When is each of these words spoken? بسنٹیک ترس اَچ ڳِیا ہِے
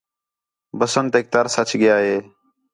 بسنٹیک 0.79 1.25
ترس 1.33 1.55
اَچ 1.61 1.69
ڳِیا 1.81 1.95
ہِے 2.05 2.15